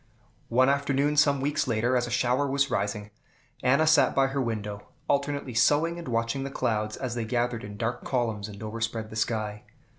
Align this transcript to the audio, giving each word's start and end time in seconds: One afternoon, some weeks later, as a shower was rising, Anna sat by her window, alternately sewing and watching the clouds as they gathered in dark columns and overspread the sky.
One 0.49 0.67
afternoon, 0.67 1.15
some 1.15 1.41
weeks 1.41 1.67
later, 1.67 1.95
as 1.95 2.07
a 2.07 2.09
shower 2.09 2.47
was 2.47 2.71
rising, 2.71 3.11
Anna 3.61 3.85
sat 3.85 4.15
by 4.15 4.25
her 4.29 4.41
window, 4.41 4.87
alternately 5.07 5.53
sewing 5.53 5.99
and 5.99 6.07
watching 6.07 6.43
the 6.43 6.49
clouds 6.49 6.97
as 6.97 7.13
they 7.13 7.23
gathered 7.25 7.63
in 7.63 7.77
dark 7.77 8.03
columns 8.03 8.47
and 8.47 8.63
overspread 8.63 9.11
the 9.11 9.15
sky. 9.15 9.61